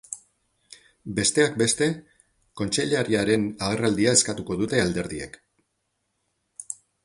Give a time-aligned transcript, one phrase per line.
[1.19, 1.89] Besteak beste,
[2.61, 5.41] kontseilariaren agerraldia eskatuko dute alderdiek.